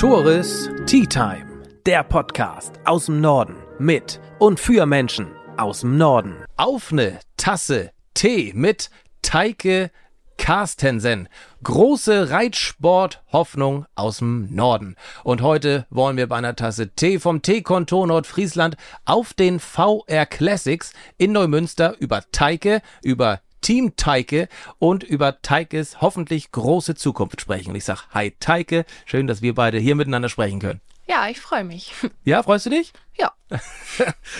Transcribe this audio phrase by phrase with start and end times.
[0.00, 1.44] Tourist Tea Time,
[1.84, 5.26] der Podcast aus dem Norden mit und für Menschen
[5.58, 6.36] aus dem Norden.
[6.56, 8.88] Auf eine Tasse Tee mit
[9.20, 9.90] Teike
[10.38, 11.28] Carstensen.
[11.62, 14.96] Große Reitsport-Hoffnung aus dem Norden.
[15.22, 20.94] Und heute wollen wir bei einer Tasse Tee vom Teekontor Nordfriesland auf den VR Classics
[21.18, 24.48] in Neumünster über Teike, über Team Teike
[24.78, 27.70] und über Teikes hoffentlich große Zukunft sprechen.
[27.70, 30.80] Und ich sage, hi Teike, schön, dass wir beide hier miteinander sprechen können.
[31.06, 31.92] Ja, ich freue mich.
[32.24, 32.92] Ja, freust du dich?
[33.18, 33.32] Ja.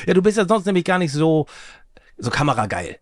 [0.07, 1.47] ja, du bist ja sonst nämlich gar nicht so,
[2.17, 2.99] so kamerageil.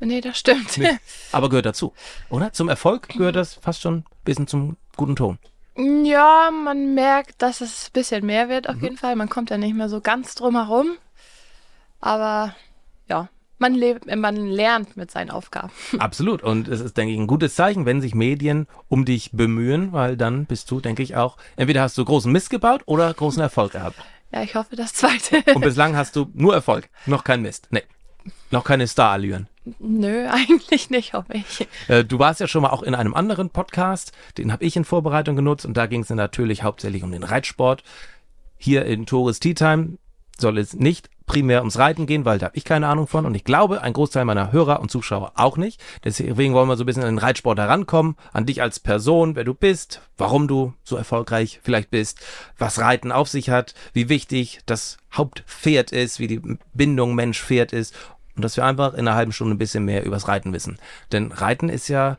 [0.00, 0.78] Nee, das stimmt.
[0.78, 0.98] Nee,
[1.32, 1.94] aber gehört dazu,
[2.28, 2.52] oder?
[2.52, 5.38] Zum Erfolg gehört das fast schon ein bisschen zum guten Ton.
[5.76, 8.82] Ja, man merkt, dass es ein bisschen mehr wird auf mhm.
[8.82, 9.16] jeden Fall.
[9.16, 10.98] Man kommt ja nicht mehr so ganz drum herum.
[12.00, 12.54] Aber
[13.08, 13.28] ja,
[13.62, 15.70] man, lebt, man lernt mit seinen Aufgaben.
[15.98, 16.42] Absolut.
[16.42, 20.18] Und es ist, denke ich, ein gutes Zeichen, wenn sich Medien um dich bemühen, weil
[20.18, 23.72] dann bist du, denke ich, auch, entweder hast du großen Mist gebaut oder großen Erfolg
[23.72, 23.96] gehabt.
[24.32, 25.42] Ja, ich hoffe das zweite.
[25.54, 27.68] Und bislang hast du nur Erfolg, noch kein Mist.
[27.70, 27.82] Nee.
[28.50, 29.48] Noch keine Star-Allüren.
[29.78, 31.66] Nö, eigentlich nicht, hoffe ich.
[31.88, 34.84] Äh, du warst ja schon mal auch in einem anderen Podcast, den habe ich in
[34.84, 37.82] Vorbereitung genutzt und da ging es natürlich hauptsächlich um den Reitsport.
[38.58, 39.98] Hier in Tourist Tea Time
[40.38, 43.34] soll es nicht primär ums Reiten gehen, weil da habe ich keine Ahnung von und
[43.34, 45.80] ich glaube, ein Großteil meiner Hörer und Zuschauer auch nicht.
[46.04, 49.44] Deswegen wollen wir so ein bisschen an den Reitsport herankommen, an dich als Person, wer
[49.44, 52.20] du bist, warum du so erfolgreich vielleicht bist,
[52.58, 56.42] was Reiten auf sich hat, wie wichtig das Hauptpferd ist, wie die
[56.74, 57.94] Bindung Mensch-Pferd ist
[58.36, 60.78] und dass wir einfach in einer halben Stunde ein bisschen mehr übers Reiten wissen.
[61.12, 62.18] Denn Reiten ist ja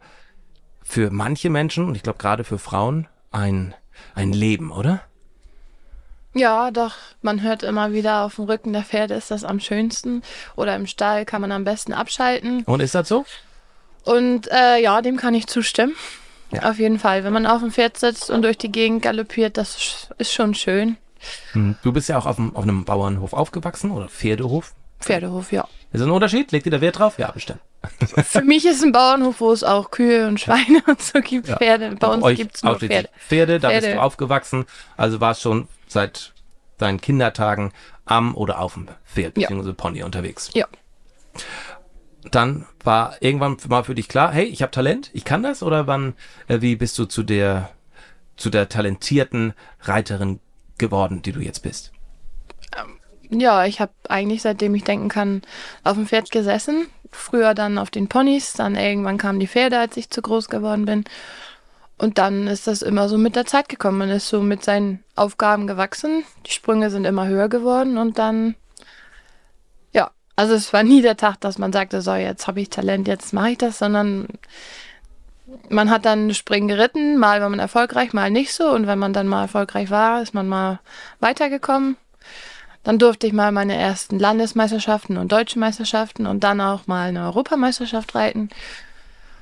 [0.81, 3.75] für manche Menschen und ich glaube gerade für Frauen ein,
[4.15, 5.01] ein Leben, oder?
[6.33, 6.93] Ja, doch.
[7.21, 10.23] Man hört immer wieder, auf dem Rücken der Pferde ist das am schönsten.
[10.55, 12.63] Oder im Stall kann man am besten abschalten.
[12.63, 13.25] Und ist das so?
[14.03, 15.95] Und äh, ja, dem kann ich zustimmen.
[16.51, 16.69] Ja.
[16.69, 17.23] Auf jeden Fall.
[17.23, 20.97] Wenn man auf dem Pferd sitzt und durch die Gegend galoppiert, das ist schon schön.
[21.53, 21.75] Hm.
[21.83, 24.73] Du bist ja auch auf, dem, auf einem Bauernhof aufgewachsen oder Pferdehof?
[24.99, 25.63] Pferdehof, ja.
[25.91, 26.51] Ist das ein Unterschied?
[26.51, 27.17] Legt ihr da Wert drauf?
[27.17, 27.59] Ja, bestimmt.
[28.25, 31.57] Für mich ist ein Bauernhof, wo es auch Kühe und Schweine und so gibt, ja.
[31.57, 31.95] Pferde.
[31.99, 33.09] Bei uns gibt es nur Pferde.
[33.27, 33.87] Pferde, da Pferde.
[33.87, 34.65] bist du aufgewachsen.
[34.97, 36.33] Also warst schon seit
[36.77, 37.71] deinen Kindertagen
[38.05, 39.67] am oder auf dem Pferd bzw.
[39.67, 39.73] Ja.
[39.73, 40.49] Pony unterwegs.
[40.53, 40.67] Ja.
[42.31, 45.87] Dann war irgendwann mal für dich klar, hey, ich habe Talent, ich kann das oder
[45.87, 46.13] wann
[46.47, 47.69] äh, wie bist du zu der
[48.37, 50.39] zu der talentierten Reiterin
[50.77, 51.91] geworden, die du jetzt bist?
[52.75, 55.41] Ähm, ja, ich habe eigentlich seitdem ich denken kann
[55.83, 56.87] auf dem Pferd gesessen.
[57.13, 60.85] Früher dann auf den Ponys, dann irgendwann kamen die Pferde, als ich zu groß geworden
[60.85, 61.05] bin.
[61.97, 63.99] Und dann ist das immer so mit der Zeit gekommen.
[63.99, 66.25] Man ist so mit seinen Aufgaben gewachsen.
[66.45, 68.55] Die Sprünge sind immer höher geworden und dann,
[69.93, 73.07] ja, also es war nie der Tag, dass man sagte, so, jetzt habe ich Talent,
[73.07, 74.27] jetzt mache ich das, sondern
[75.69, 78.69] man hat dann Springen geritten, mal war man erfolgreich, mal nicht so.
[78.69, 80.79] Und wenn man dann mal erfolgreich war, ist man mal
[81.19, 81.95] weitergekommen.
[82.83, 87.23] Dann durfte ich mal meine ersten Landesmeisterschaften und deutsche Meisterschaften und dann auch mal eine
[87.25, 88.49] Europameisterschaft reiten.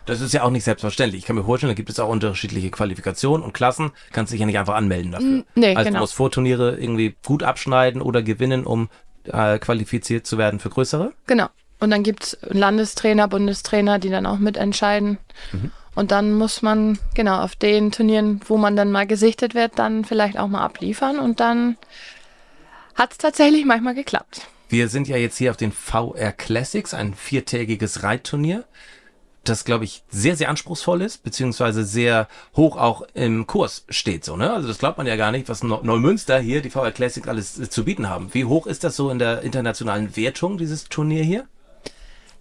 [0.06, 1.22] Das ist ja auch nicht selbstverständlich.
[1.22, 3.92] Ich kann mir vorstellen, da gibt es auch unterschiedliche Qualifikationen und Klassen.
[4.12, 5.44] Kannst dich ja nicht einfach anmelden dafür.
[5.56, 6.00] Nee, also genau.
[6.00, 8.90] du musst Vorturniere irgendwie gut abschneiden oder gewinnen, um
[9.26, 11.14] äh, qualifiziert zu werden für größere.
[11.28, 11.48] Genau.
[11.80, 15.18] Und dann gibt es Landestrainer, Bundestrainer, die dann auch mitentscheiden.
[15.52, 15.72] Mhm.
[15.94, 20.06] Und dann muss man, genau, auf den Turnieren, wo man dann mal gesichtet wird, dann
[20.06, 21.20] vielleicht auch mal abliefern.
[21.20, 21.78] Und dann
[22.96, 24.48] hat es tatsächlich manchmal geklappt.
[24.70, 28.66] Wir sind ja jetzt hier auf den VR Classics, ein viertägiges Reitturnier
[29.44, 34.36] das, glaube ich, sehr, sehr anspruchsvoll ist, beziehungsweise sehr hoch auch im Kurs steht, so,
[34.36, 34.54] ne?
[34.54, 37.70] Also das glaubt man ja gar nicht, was Neumünster hier, die VR Classic alles äh,
[37.70, 38.30] zu bieten haben.
[38.34, 41.48] Wie hoch ist das so in der internationalen Wertung, dieses Turnier hier?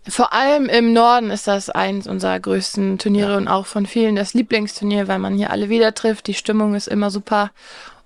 [0.08, 3.36] Vor allem im Norden ist das eins unserer größten Turniere ja.
[3.36, 6.26] und auch von vielen das Lieblingsturnier, weil man hier alle wieder trifft.
[6.26, 7.50] Die Stimmung ist immer super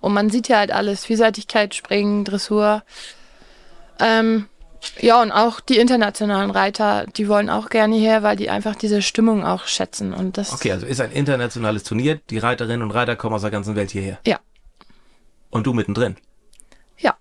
[0.04, 2.82] und man sieht ja halt alles: Vielseitigkeit, Springen, Dressur.
[3.98, 4.46] Ähm,
[5.00, 9.02] ja, und auch die internationalen Reiter, die wollen auch gerne her, weil die einfach diese
[9.02, 10.12] Stimmung auch schätzen.
[10.12, 12.20] Und das okay, also ist ein internationales Turnier.
[12.30, 14.18] Die Reiterinnen und Reiter kommen aus der ganzen Welt hierher.
[14.26, 14.40] Ja.
[15.50, 16.16] Und du mittendrin.
[16.98, 17.16] Ja.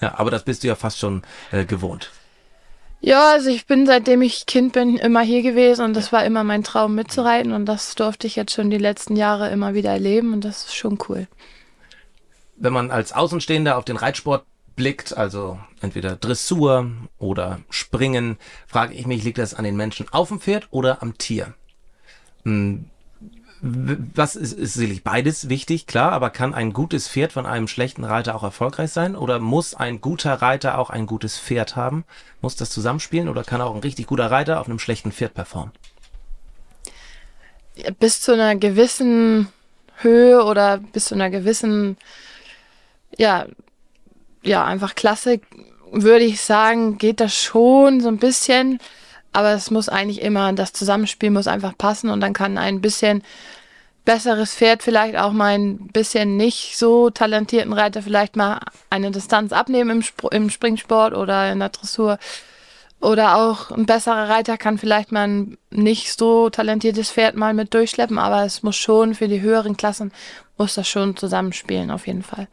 [0.00, 1.22] Ja, aber das bist du ja fast schon
[1.52, 2.10] äh, gewohnt.
[3.00, 6.44] Ja, also ich bin seitdem ich Kind bin immer hier gewesen und das war immer
[6.44, 10.32] mein Traum mitzureiten und das durfte ich jetzt schon die letzten Jahre immer wieder erleben
[10.32, 11.28] und das ist schon cool.
[12.58, 14.44] Wenn man als Außenstehender auf den Reitsport
[14.76, 20.28] blickt, also entweder Dressur oder Springen, frage ich mich, liegt das an den Menschen auf
[20.28, 21.54] dem Pferd oder am Tier?
[22.44, 22.86] Hm,
[23.60, 28.04] was ist, ist sicherlich beides wichtig, klar, aber kann ein gutes Pferd von einem schlechten
[28.04, 29.16] Reiter auch erfolgreich sein?
[29.16, 32.04] Oder muss ein guter Reiter auch ein gutes Pferd haben?
[32.42, 35.72] Muss das zusammenspielen oder kann auch ein richtig guter Reiter auf einem schlechten Pferd performen?
[37.98, 39.48] Bis zu einer gewissen
[39.98, 41.96] Höhe oder bis zu einer gewissen,
[43.18, 43.46] ja,
[44.42, 45.40] ja, einfach Klasse,
[45.92, 48.78] würde ich sagen, geht das schon so ein bisschen.
[49.32, 53.22] Aber es muss eigentlich immer, das Zusammenspiel muss einfach passen und dann kann ein bisschen
[54.06, 59.52] besseres Pferd vielleicht auch mal ein bisschen nicht so talentierten Reiter vielleicht mal eine Distanz
[59.52, 62.18] abnehmen im, Spr im Springsport oder in der Dressur.
[63.00, 67.74] Oder auch ein besserer Reiter kann vielleicht mal ein nicht so talentiertes Pferd mal mit
[67.74, 70.12] durchschleppen, aber es muss schon für die höheren Klassen,
[70.56, 72.48] muss das schon zusammenspielen, auf jeden Fall.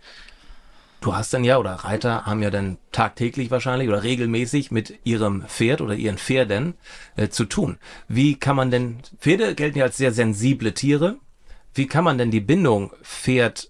[1.03, 5.41] Du hast dann ja, oder Reiter haben ja dann tagtäglich wahrscheinlich oder regelmäßig mit ihrem
[5.41, 6.75] Pferd oder ihren Pferden
[7.17, 7.77] äh, zu tun.
[8.07, 11.17] Wie kann man denn, Pferde gelten ja als sehr sensible Tiere.
[11.73, 13.69] Wie kann man denn die Bindung Pferd,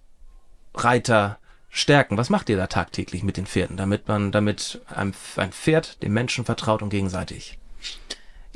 [0.76, 1.40] Reiter
[1.70, 2.18] stärken?
[2.18, 6.14] Was macht ihr da tagtäglich mit den Pferden, damit man, damit ein, ein Pferd dem
[6.14, 7.58] Menschen vertraut und gegenseitig?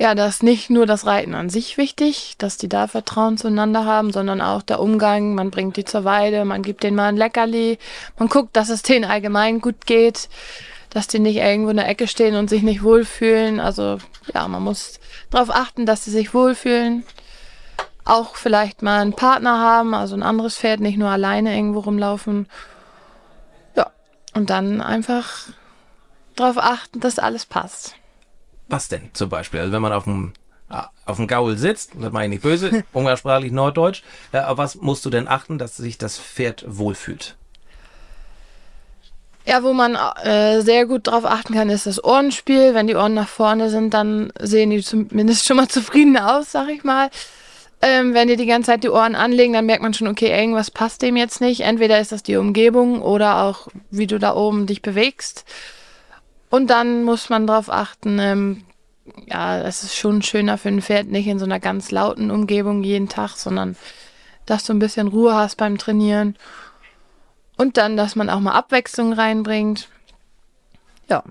[0.00, 3.84] Ja, da ist nicht nur das Reiten an sich wichtig, dass die da Vertrauen zueinander
[3.84, 5.34] haben, sondern auch der Umgang.
[5.34, 7.78] Man bringt die zur Weide, man gibt denen mal ein Leckerli,
[8.16, 10.28] man guckt, dass es denen allgemein gut geht,
[10.90, 13.58] dass die nicht irgendwo in der Ecke stehen und sich nicht wohlfühlen.
[13.58, 13.98] Also
[14.32, 15.00] ja, man muss
[15.30, 17.04] darauf achten, dass sie sich wohlfühlen.
[18.04, 22.46] Auch vielleicht mal einen Partner haben, also ein anderes Pferd, nicht nur alleine irgendwo rumlaufen.
[23.74, 23.90] Ja,
[24.32, 25.48] und dann einfach
[26.36, 27.96] darauf achten, dass alles passt.
[28.68, 29.60] Was denn zum Beispiel?
[29.60, 30.32] Also wenn man auf dem
[30.68, 34.76] ah, auf dem Gaul sitzt, das meine ich nicht böse, umgangssprachlich Norddeutsch, äh, auf was
[34.76, 37.36] musst du denn achten, dass sich das Pferd wohlfühlt?
[39.46, 42.74] Ja, wo man äh, sehr gut drauf achten kann, ist das Ohrenspiel.
[42.74, 46.68] Wenn die Ohren nach vorne sind, dann sehen die zumindest schon mal zufrieden aus, sag
[46.68, 47.08] ich mal.
[47.80, 50.70] Ähm, wenn die die ganze Zeit die Ohren anlegen, dann merkt man schon, okay, irgendwas
[50.70, 51.60] passt dem jetzt nicht.
[51.60, 55.46] Entweder ist das die Umgebung oder auch, wie du da oben dich bewegst.
[56.50, 58.64] Und dann muss man darauf achten, ähm,
[59.26, 62.82] ja, es ist schon schöner für ein Pferd, nicht in so einer ganz lauten Umgebung
[62.82, 63.76] jeden Tag, sondern
[64.46, 66.36] dass du ein bisschen Ruhe hast beim Trainieren.
[67.56, 69.88] Und dann, dass man auch mal Abwechslung reinbringt.
[71.08, 71.22] Ja.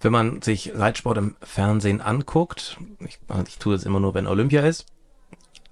[0.00, 4.62] Wenn man sich Reitsport im Fernsehen anguckt, ich, ich tue das immer nur, wenn Olympia
[4.62, 4.86] ist,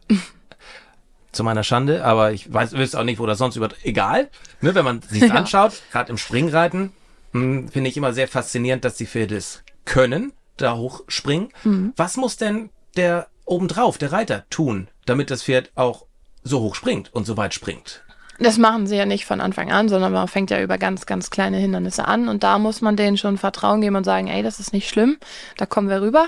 [1.32, 4.29] zu meiner Schande, aber ich weiß, wüsste auch nicht, wo das sonst über, egal,
[4.61, 5.35] ne, wenn man sich ja.
[5.35, 6.93] anschaut, gerade im Springreiten,
[7.32, 11.49] finde ich immer sehr faszinierend, dass die Pferde es können, da hochspringen.
[11.64, 11.93] Mhm.
[11.96, 16.06] Was muss denn der obendrauf, der Reiter, tun, damit das Pferd auch
[16.44, 18.05] so hoch springt und so weit springt?
[18.38, 21.31] Das machen sie ja nicht von Anfang an, sondern man fängt ja über ganz, ganz
[21.31, 24.58] kleine Hindernisse an und da muss man denen schon Vertrauen geben und sagen, ey, das
[24.58, 25.19] ist nicht schlimm,
[25.56, 26.26] da kommen wir rüber.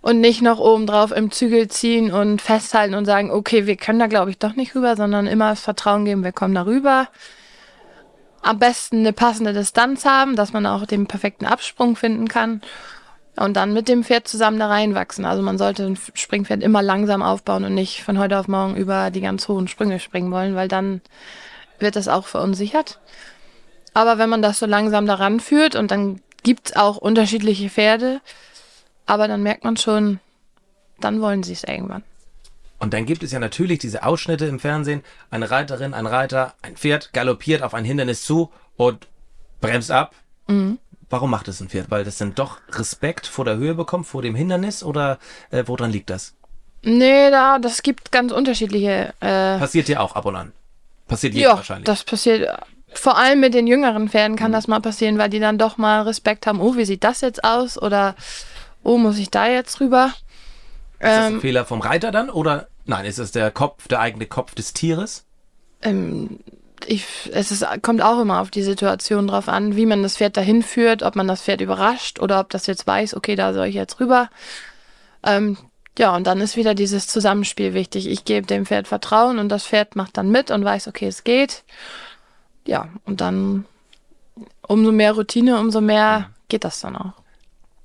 [0.00, 4.08] Und nicht noch obendrauf im Zügel ziehen und festhalten und sagen, okay, wir können da
[4.08, 7.08] glaube ich doch nicht rüber, sondern immer das Vertrauen geben, wir kommen da rüber
[8.42, 12.60] am besten eine passende Distanz haben, dass man auch den perfekten Absprung finden kann
[13.36, 15.24] und dann mit dem Pferd zusammen da reinwachsen.
[15.24, 19.10] Also man sollte ein Springpferd immer langsam aufbauen und nicht von heute auf morgen über
[19.10, 21.00] die ganz hohen Sprünge springen wollen, weil dann
[21.78, 22.98] wird das auch verunsichert.
[23.94, 28.20] Aber wenn man das so langsam daran führt und dann gibt's auch unterschiedliche Pferde,
[29.06, 30.18] aber dann merkt man schon,
[31.00, 32.02] dann wollen sie es irgendwann.
[32.82, 35.04] Und dann gibt es ja natürlich diese Ausschnitte im Fernsehen.
[35.30, 39.06] Eine Reiterin, ein Reiter, ein Pferd galoppiert auf ein Hindernis zu und
[39.60, 40.16] bremst ab.
[40.48, 40.80] Mhm.
[41.08, 41.92] Warum macht es ein Pferd?
[41.92, 45.20] Weil das dann doch Respekt vor der Höhe bekommt, vor dem Hindernis oder
[45.52, 46.34] äh, woran liegt das?
[46.82, 49.14] Nee, da, das gibt ganz unterschiedliche.
[49.20, 50.52] Äh, passiert dir auch ab und an.
[51.06, 51.84] Passiert jedem ja, wahrscheinlich.
[51.84, 52.48] Das passiert.
[52.94, 54.54] Vor allem mit den jüngeren Pferden kann mhm.
[54.54, 56.60] das mal passieren, weil die dann doch mal Respekt haben.
[56.60, 57.80] Oh, wie sieht das jetzt aus?
[57.80, 58.16] Oder
[58.82, 60.12] oh, muss ich da jetzt rüber?
[60.94, 64.00] Ist das ein ähm, Fehler vom Reiter dann oder Nein, ist es der Kopf, der
[64.00, 65.24] eigene Kopf des Tieres?
[65.82, 66.40] Ähm,
[66.86, 70.36] ich, es ist, kommt auch immer auf die Situation drauf an, wie man das Pferd
[70.36, 73.66] dahin führt, ob man das Pferd überrascht oder ob das jetzt weiß, okay, da soll
[73.66, 74.30] ich jetzt rüber.
[75.22, 75.56] Ähm,
[75.98, 78.08] ja, und dann ist wieder dieses Zusammenspiel wichtig.
[78.08, 81.22] Ich gebe dem Pferd Vertrauen und das Pferd macht dann mit und weiß, okay, es
[81.22, 81.64] geht.
[82.66, 83.66] Ja, und dann
[84.66, 87.21] umso mehr Routine, umso mehr geht das dann auch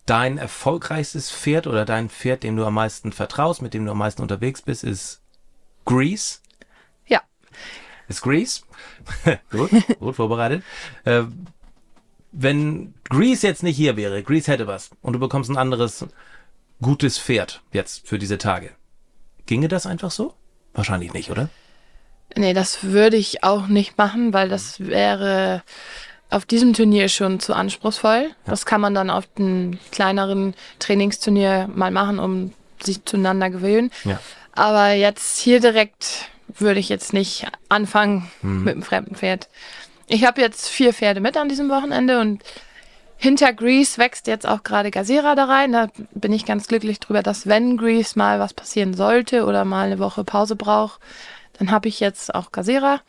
[0.08, 3.98] dein erfolgreichstes Pferd oder dein Pferd, dem du am meisten vertraust, mit dem du am
[4.00, 5.22] meisten unterwegs bist, ist
[5.86, 6.40] Grease?
[7.06, 7.22] Ja.
[8.08, 8.62] Ist Grease?
[9.52, 10.64] gut, gut vorbereitet.
[11.06, 11.24] Äh,
[12.32, 16.06] wenn Grease jetzt nicht hier wäre, Grease hätte was und du bekommst ein anderes
[16.82, 18.72] gutes Pferd jetzt für diese Tage.
[19.46, 20.34] Ginge das einfach so?
[20.74, 21.50] Wahrscheinlich nicht, oder?
[22.36, 25.64] Nee, das würde ich auch nicht machen, weil das wäre
[26.30, 28.32] auf diesem Turnier schon zu anspruchsvoll.
[28.46, 33.92] Das kann man dann auf einem kleineren Trainingsturnier mal machen, um sich zueinander gewöhnen.
[34.04, 34.20] Ja.
[34.52, 38.64] Aber jetzt hier direkt würde ich jetzt nicht anfangen mhm.
[38.64, 39.48] mit einem fremden Pferd.
[40.08, 42.42] Ich habe jetzt vier Pferde mit an diesem Wochenende und
[43.18, 45.72] hinter Grease wächst jetzt auch gerade Gazera da rein.
[45.72, 49.88] Da bin ich ganz glücklich drüber, dass wenn Grease mal was passieren sollte oder mal
[49.88, 51.00] eine Woche Pause braucht,
[51.58, 53.02] dann habe ich jetzt auch Gazera.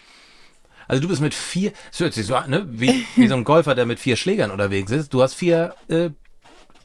[0.89, 2.67] Also du bist mit vier, das hört sich so an, ne?
[2.71, 5.13] wie, wie so ein Golfer, der mit vier Schlägern unterwegs ist.
[5.15, 6.11] Du hast vier äh,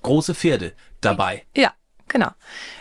[0.01, 1.43] große Pferde dabei.
[1.55, 1.71] Ja,
[2.09, 2.29] genau.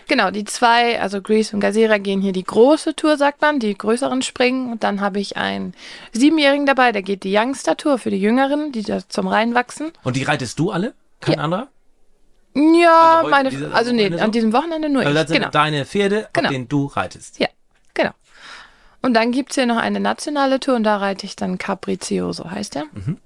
[0.09, 3.73] Genau, die zwei, also Grease und Gazera gehen hier die große Tour, sagt man, die
[3.79, 4.73] größeren springen.
[4.73, 5.75] Und dann habe ich einen
[6.13, 9.93] Siebenjährigen dabei, der geht die Youngster-Tour für die Jüngeren, die da zum Reinwachsen.
[10.03, 10.93] Und die reitest du alle?
[11.21, 11.45] Kein Ja.
[11.45, 11.69] anderer?
[12.55, 14.19] Ja, Also meine, dieses also nee, so?
[14.19, 15.17] an diesem Wochenende nur Also ich.
[15.21, 15.51] das sind Genau.
[15.51, 16.49] deine Pferde, Genau.
[16.49, 17.39] auf denen du reitest.
[17.39, 17.49] Ja,
[17.95, 18.11] genau.
[19.03, 22.77] Und dann gibt's hier noch eine nationale Tour und da reite ich dann Capricioso, heißt
[22.77, 22.85] der.
[22.93, 23.19] Mhm.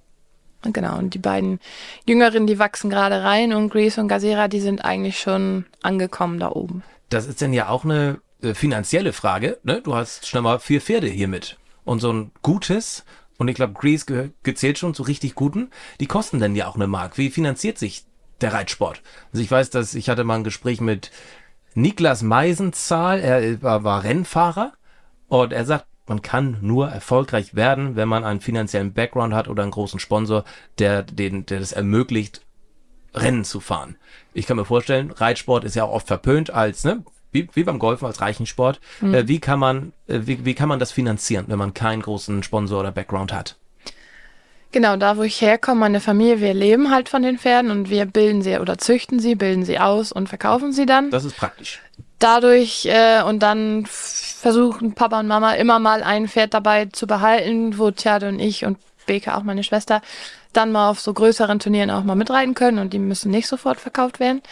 [0.65, 1.61] Und genau, und die beiden
[2.07, 6.51] Jüngeren, die wachsen gerade rein und Grease und Gazera, die sind eigentlich schon angekommen da
[6.51, 6.83] oben.
[7.11, 9.59] Das ist denn ja auch eine äh, finanzielle Frage.
[9.63, 9.81] Ne?
[9.83, 11.59] Du hast schnell mal vier Pferde hier mit.
[11.85, 13.05] Und so ein gutes,
[13.37, 16.75] und ich glaube, Grease gehör- gezählt schon zu richtig guten, die kosten dann ja auch
[16.75, 17.17] eine Mark.
[17.19, 18.05] Wie finanziert sich
[18.41, 19.03] der Reitsport?
[19.33, 21.13] Also ich weiß, dass ich hatte mal ein Gespräch mit
[21.75, 24.73] Niklas Meisenzahl, er war, war Rennfahrer
[25.29, 29.63] und er sagt, man kann nur erfolgreich werden, wenn man einen finanziellen Background hat oder
[29.63, 30.45] einen großen Sponsor,
[30.79, 32.43] der, den, der das ermöglicht,
[33.15, 33.97] Rennen zu fahren.
[34.35, 37.03] Ich kann mir vorstellen, Reitsport ist ja auch oft verpönt als, ne,
[37.33, 38.81] wie, wie beim Golfen als Reichensport.
[39.03, 42.43] Äh, wie kann man, äh, wie, wie kann man das finanzieren, wenn man keinen großen
[42.43, 43.57] Sponsor oder Background hat?
[44.73, 48.05] Genau, da wo ich herkomme, meine Familie, wir leben halt von den Pferden und wir
[48.05, 51.11] bilden sie oder züchten sie, bilden sie aus und verkaufen sie dann.
[51.11, 51.81] Das ist praktisch.
[52.19, 57.79] Dadurch äh, und dann versuchen Papa und Mama immer mal ein Pferd dabei zu behalten,
[57.79, 60.03] wo Tjade und ich und Beke, auch meine Schwester,
[60.53, 63.79] dann mal auf so größeren Turnieren auch mal mitreiten können und die müssen nicht sofort
[63.79, 64.43] verkauft werden.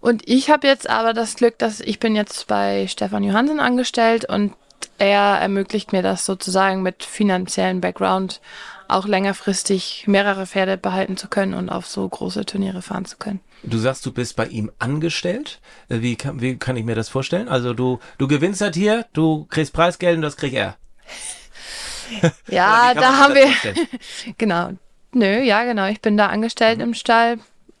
[0.00, 4.28] Und ich habe jetzt aber das Glück, dass ich bin jetzt bei Stefan Johansen angestellt
[4.28, 4.52] und
[4.98, 8.40] er ermöglicht mir das sozusagen mit finanziellen Background
[8.88, 13.40] auch längerfristig mehrere Pferde behalten zu können und auf so große Turniere fahren zu können.
[13.62, 15.60] Du sagst, du bist bei ihm angestellt.
[15.88, 17.48] Äh, Wie kann, wie kann ich mir das vorstellen?
[17.48, 20.76] Also du, du gewinnst halt hier, du kriegst Preisgeld und das kriegt er.
[22.48, 23.88] Ja, da haben das wir?
[24.38, 24.70] Genau.
[25.12, 25.86] Nö, ja, genau.
[25.86, 27.38] Ich bin da angestellt im Stall,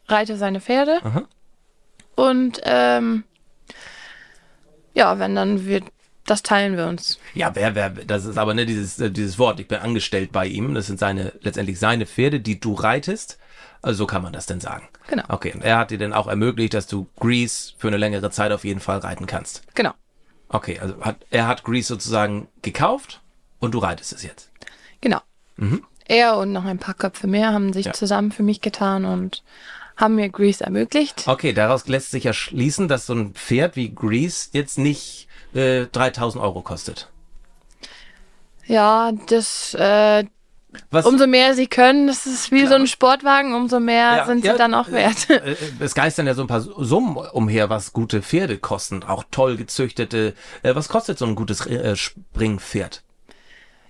[0.08, 1.00] reite seine Pferde.
[1.04, 1.24] Aha.
[2.16, 3.24] Und ähm,
[4.94, 5.84] ja, wenn dann wird,
[6.26, 7.18] das teilen wir uns.
[7.34, 10.46] Ja, wer, wer, das ist aber ne, dieses, äh, dieses Wort, ich bin angestellt bei
[10.46, 13.38] ihm, das sind seine, letztendlich seine Pferde, die du reitest.
[13.82, 14.88] Also so kann man das denn sagen.
[15.08, 15.24] Genau.
[15.28, 18.50] Okay, und er hat dir dann auch ermöglicht, dass du Grease für eine längere Zeit
[18.52, 19.62] auf jeden Fall reiten kannst.
[19.74, 19.92] Genau.
[20.48, 23.20] Okay, also hat, er hat Grease sozusagen gekauft
[23.58, 24.50] und du reitest es jetzt.
[25.02, 25.20] Genau.
[26.06, 27.90] Er und noch ein paar Köpfe mehr haben sich Mhm.
[27.90, 27.92] Ja.
[27.94, 29.42] zusammen für mich getan und
[29.96, 31.24] haben mir Grease ermöglicht.
[31.28, 35.86] Okay, daraus lässt sich ja schließen, dass so ein Pferd wie Grease jetzt nicht äh,
[35.86, 37.08] 3000 Euro kostet.
[38.66, 40.24] Ja, das, äh,
[40.90, 44.42] Was, umso mehr sie können, das ist wie so ein Sportwagen, umso mehr Ja, sind
[44.42, 45.28] sie ja, dann auch wert.
[45.30, 49.02] äh, äh, es geistern ja so ein paar Summen umher, was gute Pferde kosten.
[49.02, 50.34] Auch toll gezüchtete.
[50.62, 53.02] Äh, was kostet so ein gutes äh, Springpferd?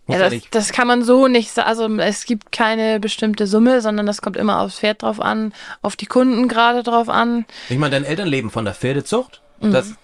[0.06, 1.68] Ja, das, das kann man so nicht sagen.
[1.68, 5.96] Also es gibt keine bestimmte Summe, sondern das kommt immer aufs Pferd drauf an, auf
[5.96, 7.46] die Kunden gerade drauf an.
[7.70, 9.40] Ich meine, deine Eltern leben von der Pferdezucht.
[9.60, 9.72] Mhm.
[9.72, 9.94] Das,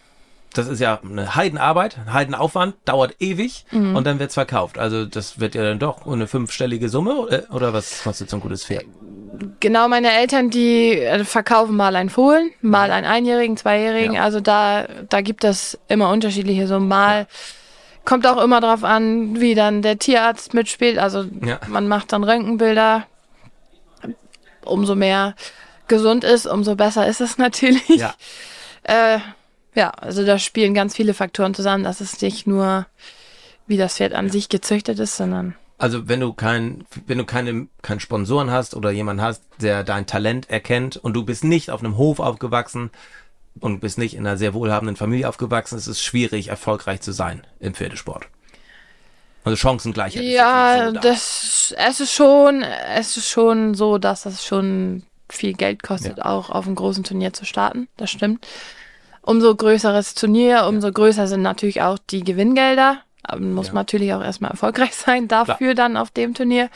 [0.54, 3.94] das ist ja eine Heidenarbeit, ein Heidenaufwand, dauert ewig Mhm.
[3.96, 4.78] und dann wird's verkauft.
[4.78, 8.40] Also das wird ja dann doch eine fünfstellige Summe oder, oder was kostet so ein
[8.40, 8.84] gutes Pferd?
[9.60, 14.14] Genau, meine Eltern, die äh, verkaufen mal einen Fohlen, mal einen Einjährigen, Zweijährigen.
[14.14, 14.22] Ja.
[14.24, 16.88] Also da, da gibt es immer unterschiedliche Summen.
[16.88, 17.26] Mal
[18.04, 20.98] kommt auch immer drauf an, wie dann der Tierarzt mitspielt.
[20.98, 21.58] Also Ja.
[21.68, 23.06] man macht dann Röntgenbilder.
[24.64, 25.34] Umso mehr
[25.88, 27.88] gesund ist, umso besser ist es natürlich.
[27.88, 28.14] Ja.
[28.82, 29.18] Äh,
[29.74, 31.84] ja, also da spielen ganz viele Faktoren zusammen.
[31.84, 32.86] Das ist nicht nur,
[33.66, 37.68] wie das Pferd an sich gezüchtet ist, sondern Also wenn du kein, wenn du keine,
[37.82, 41.80] keinen Sponsoren hast oder jemanden hast, der dein Talent erkennt und du bist nicht auf
[41.80, 42.90] einem Hof aufgewachsen
[43.60, 47.46] und bist nicht in einer sehr wohlhabenden Familie aufgewachsen, ist es schwierig, erfolgreich zu sein
[47.60, 48.26] im Pferdesport.
[49.44, 50.22] Also Chancengleichheit.
[50.22, 56.20] Ja, das, es ist schon, es ist schon so, dass es schon viel Geld kostet,
[56.22, 57.88] auch auf einem großen Turnier zu starten.
[57.96, 58.46] Das stimmt.
[59.22, 62.98] Umso größeres Turnier, umso größer sind natürlich auch die Gewinngelder.
[63.22, 63.74] Aber man muss Ja.
[63.74, 66.70] natürlich auch erstmal erfolgreich sein dafür dann auf dem Turnier.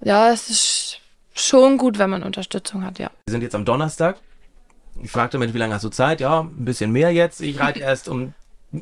[0.00, 1.00] Ja, es ist
[1.34, 3.10] schon gut, wenn man Unterstützung hat, ja.
[3.26, 4.16] Wir sind jetzt am Donnerstag.
[5.02, 6.20] Ich fragte mich, wie lange hast du Zeit?
[6.20, 7.40] Ja, ein bisschen mehr jetzt.
[7.40, 8.32] Ich reite erst um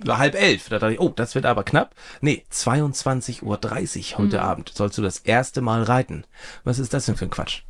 [0.09, 0.69] halb elf.
[0.69, 1.95] Da dachte ich, oh, das wird aber knapp.
[2.21, 6.25] Nee, 22.30 Uhr heute Abend sollst du das erste Mal reiten.
[6.65, 7.63] Was ist das denn für ein Quatsch?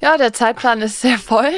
[0.00, 1.52] Ja, der Zeitplan ist sehr voll.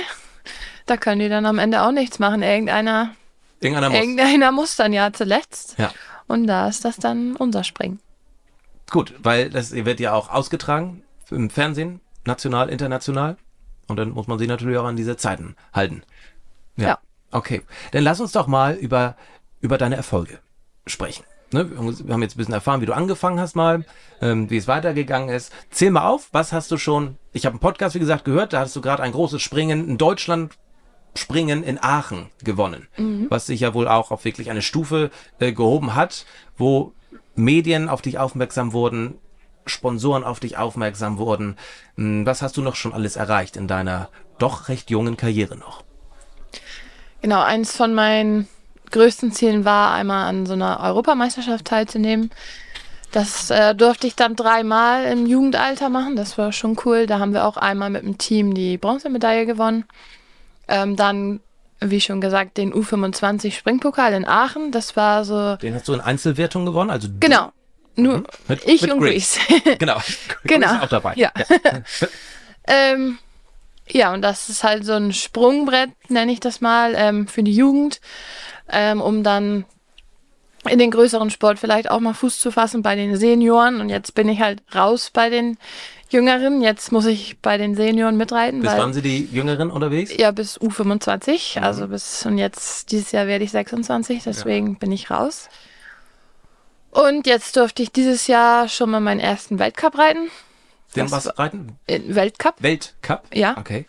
[0.86, 2.42] Da können die dann am Ende auch nichts machen.
[2.42, 3.14] Irgendeiner,
[3.60, 3.98] Irgendeiner muss.
[3.98, 5.76] irgendeiner muss dann ja zuletzt.
[5.78, 5.92] Ja.
[6.26, 8.00] Und da ist das dann unser Springen.
[8.90, 12.00] Gut, weil das wird ja auch ausgetragen im Fernsehen.
[12.26, 13.36] national, international.
[13.88, 16.02] Und dann muss man sich natürlich auch an diese Zeiten halten.
[16.76, 16.88] Ja.
[16.88, 16.98] Ja.
[17.30, 17.62] Okay.
[17.92, 19.16] Dann lass uns doch mal über,
[19.60, 20.38] über deine Erfolge
[20.86, 21.24] sprechen.
[21.52, 21.70] Ne?
[21.70, 23.84] Wir haben jetzt ein bisschen erfahren, wie du angefangen hast mal,
[24.20, 25.52] ähm, wie es weitergegangen ist.
[25.70, 28.60] Zähl mal auf, was hast du schon, ich habe einen Podcast, wie gesagt, gehört, da
[28.60, 30.54] hast du gerade ein großes Springen in Deutschland
[31.16, 32.88] Springen in Aachen gewonnen,
[33.30, 36.92] was sich ja wohl auch auf wirklich eine Stufe äh, gehoben hat, wo
[37.36, 39.14] Medien auf dich aufmerksam wurden,
[39.66, 41.56] Sponsoren auf dich aufmerksam wurden.
[41.96, 45.84] Hm, Was hast du noch schon alles erreicht in deiner doch recht jungen Karriere noch?
[47.22, 48.48] Genau, eins von meinen
[48.90, 52.30] größten Zielen war, einmal an so einer Europameisterschaft teilzunehmen.
[53.12, 56.16] Das äh, durfte ich dann dreimal im Jugendalter machen.
[56.16, 57.06] Das war schon cool.
[57.06, 59.84] Da haben wir auch einmal mit dem Team die Bronzemedaille gewonnen.
[60.68, 61.40] Ähm, dann,
[61.80, 64.72] wie schon gesagt, den U25 Springpokal in Aachen.
[64.72, 67.52] Das war so, Den hast du in Einzelwertung gewonnen, also genau,
[67.96, 69.38] nur Mit- ich mit und Grace.
[69.46, 69.76] Grease.
[69.78, 69.98] Genau.
[70.44, 70.74] Genau.
[70.74, 71.14] Ist auch dabei.
[71.16, 71.30] Ja.
[72.66, 73.18] Ähm,
[73.88, 77.54] ja, und das ist halt so ein Sprungbrett, nenne ich das mal, ähm, für die
[77.54, 78.00] Jugend,
[78.70, 79.66] ähm, um dann
[80.68, 83.80] in den größeren Sport vielleicht auch mal Fuß zu fassen bei den Senioren.
[83.80, 85.58] Und jetzt bin ich halt raus bei den
[86.10, 86.62] Jüngeren.
[86.62, 88.60] Jetzt muss ich bei den Senioren mitreiten.
[88.60, 90.16] Bis wann sind die Jüngeren unterwegs?
[90.16, 91.58] Ja, bis U25.
[91.58, 91.64] Mhm.
[91.64, 95.48] Also bis, und jetzt, dieses Jahr werde ich 26, deswegen bin ich raus.
[96.90, 100.30] Und jetzt durfte ich dieses Jahr schon mal meinen ersten Weltcup reiten.
[100.94, 101.76] Den was reiten?
[101.88, 102.54] Weltcup.
[102.60, 103.22] Weltcup?
[103.32, 103.56] Ja.
[103.58, 103.86] Okay.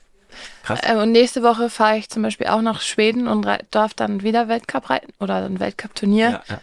[0.64, 0.80] Krass.
[0.84, 4.48] Äh, Und nächste Woche fahre ich zum Beispiel auch nach Schweden und darf dann wieder
[4.48, 6.30] Weltcup reiten oder ein Weltcup-Turnier.
[6.30, 6.60] Ja, ja.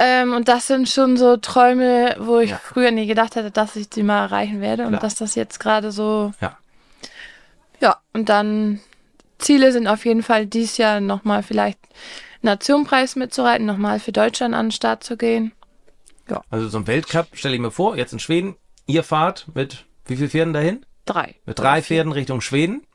[0.00, 2.60] Ähm, und das sind schon so Träume, wo ich Ja.
[2.62, 4.94] früher nie gedacht hätte, dass ich die mal erreichen werde Klar.
[4.94, 6.32] und dass das jetzt gerade so.
[6.40, 6.56] Ja.
[7.80, 8.80] Ja, und dann
[9.38, 11.78] Ziele sind auf jeden Fall dieses Jahr nochmal vielleicht
[12.42, 15.52] Nationenpreis mitzureiten, nochmal für Deutschland an den Start zu gehen.
[16.50, 20.16] Also so ein Weltcup, stelle ich mir vor, jetzt in Schweden, ihr fahrt mit wie
[20.16, 20.84] viel Pferden dahin?
[21.08, 21.36] Drei.
[21.46, 22.86] Mit drei Pferden Richtung Schweden.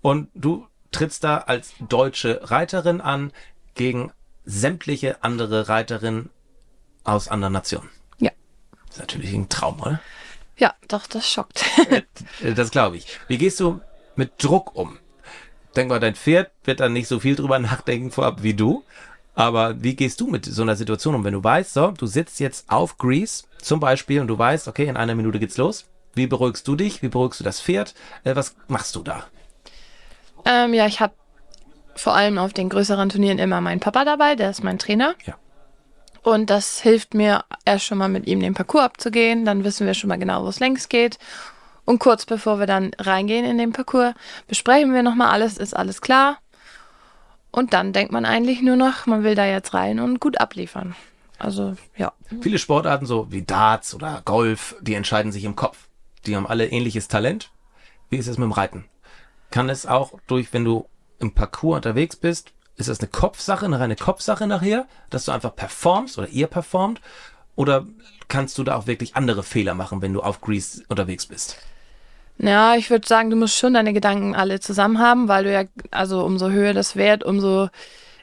[0.00, 3.32] Und du trittst da als deutsche Reiterin an
[3.74, 4.10] gegen
[4.44, 6.30] sämtliche andere Reiterinnen
[7.04, 7.88] aus anderen Nationen.
[8.18, 8.32] Ja.
[8.86, 10.00] Das ist natürlich ein Traum, oder?
[10.56, 11.64] Ja, doch, das schockt.
[11.88, 13.06] Äh, Das glaube ich.
[13.28, 13.80] Wie gehst du
[14.16, 14.98] mit Druck um?
[15.76, 18.84] Denk mal, dein Pferd wird dann nicht so viel drüber nachdenken vorab wie du.
[19.34, 22.40] Aber wie gehst du mit so einer Situation um, wenn du weißt, so, du sitzt
[22.40, 25.86] jetzt auf Grease zum Beispiel und du weißt, okay, in einer Minute geht's los.
[26.14, 27.02] Wie beruhigst du dich?
[27.02, 27.94] Wie beruhigst du das Pferd?
[28.24, 29.24] Äh, was machst du da?
[30.44, 31.14] Ähm, ja, ich habe
[31.94, 35.14] vor allem auf den größeren Turnieren immer meinen Papa dabei, der ist mein Trainer.
[35.24, 35.36] Ja.
[36.22, 39.44] Und das hilft mir, erst schon mal mit ihm den Parcours abzugehen.
[39.44, 41.18] Dann wissen wir schon mal genau, wo es längs geht.
[41.84, 44.14] Und kurz bevor wir dann reingehen in den Parcours,
[44.46, 46.38] besprechen wir nochmal alles, ist alles klar.
[47.50, 50.94] Und dann denkt man eigentlich nur noch, man will da jetzt rein und gut abliefern.
[51.38, 52.12] Also, ja.
[52.40, 55.88] Viele Sportarten, so wie Darts oder Golf, die entscheiden sich im Kopf.
[56.26, 57.50] Die haben alle ähnliches Talent.
[58.10, 58.84] Wie ist es mit dem Reiten?
[59.50, 60.86] Kann es auch durch, wenn du
[61.18, 65.54] im Parcours unterwegs bist, ist das eine Kopfsache, eine reine Kopfsache nachher, dass du einfach
[65.54, 67.00] performst oder ihr performt?
[67.54, 67.86] Oder
[68.28, 71.58] kannst du da auch wirklich andere Fehler machen, wenn du auf Grease unterwegs bist?
[72.38, 75.64] Ja, ich würde sagen, du musst schon deine Gedanken alle zusammen haben, weil du ja,
[75.90, 77.68] also umso höher das Wert, umso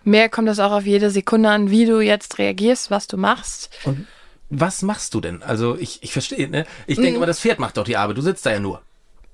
[0.04, 3.70] mehr kommt es auch auf jede Sekunde an, wie du jetzt reagierst, was du machst.
[3.86, 4.08] Und
[4.50, 5.44] was machst du denn?
[5.44, 6.66] Also ich, ich verstehe, ne?
[6.88, 7.04] Ich Mhm.
[7.04, 8.18] denke immer, das Pferd macht doch die Arbeit.
[8.18, 8.82] Du sitzt da ja nur.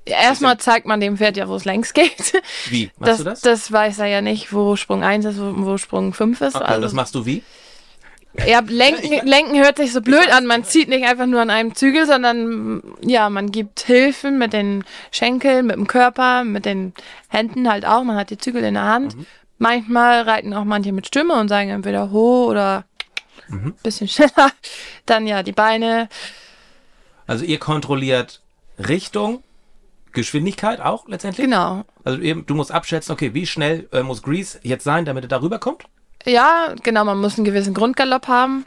[0.08, 2.34] Ja, Erstmal zeigt man dem Pferd ja, wo es längs geht.
[2.70, 2.92] Wie?
[3.00, 3.42] Machst Das, du das?
[3.42, 6.56] das weiß er ja nicht, wo Sprung 1 ist, wo, wo Sprung 5 ist.
[6.56, 7.42] okay, also, das machst du wie?
[8.46, 10.46] ja, lenken, lenken hört sich so blöd an.
[10.46, 14.84] Man zieht nicht einfach nur an einem Zügel, sondern ja, man gibt Hilfen mit den
[15.12, 16.94] Schenkeln, mit dem Körper, mit den
[17.30, 18.04] Händen halt auch.
[18.04, 19.16] Man hat die Zügel in der Hand.
[19.58, 22.84] Manchmal reiten auch manche mit Stimme und sagen entweder ho oder
[23.84, 24.52] bisschen schneller.
[25.06, 26.10] Dann ja die Beine.
[27.28, 28.42] Also ihr kontrolliert
[28.78, 29.44] Richtung,
[30.12, 31.46] Geschwindigkeit auch letztendlich?
[31.46, 31.84] Genau.
[32.04, 35.28] Also eben, du musst abschätzen, okay, wie schnell äh, muss Grease jetzt sein, damit er
[35.28, 35.84] darüber kommt?
[36.26, 38.66] Ja, genau, man muss einen gewissen Grundgalopp haben.